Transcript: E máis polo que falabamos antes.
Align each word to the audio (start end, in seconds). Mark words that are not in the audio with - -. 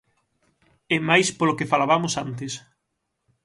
E 0.95 0.97
máis 1.09 1.27
polo 1.37 1.57
que 1.57 1.69
falabamos 1.71 2.13
antes. 2.25 2.53